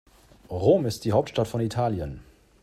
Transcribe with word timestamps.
Rom 0.49 0.87
ist 0.87 1.05
die 1.05 1.11
Hauptstadt 1.11 1.47
von 1.47 1.61
Italien. 1.61 2.21